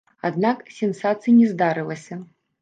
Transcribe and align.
Аднак, 0.27 0.63
сенсацыі 0.77 1.35
не 1.41 1.51
здарылася. 1.51 2.19